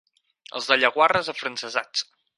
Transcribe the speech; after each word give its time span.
Els 0.59 0.69
de 0.71 0.77
Llaguarres, 0.79 1.29
afrancesats. 1.37 2.09